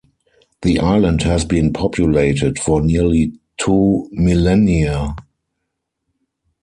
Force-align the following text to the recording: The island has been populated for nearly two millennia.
The 0.63 0.79
island 0.79 1.21
has 1.21 1.45
been 1.45 1.73
populated 1.73 2.57
for 2.57 2.81
nearly 2.81 3.37
two 3.59 4.09
millennia. 4.11 5.15